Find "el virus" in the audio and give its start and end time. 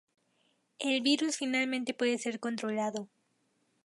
0.79-1.37